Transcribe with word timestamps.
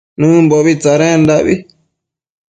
Nëmbobi 0.19 0.73
tsadendabi 0.81 1.55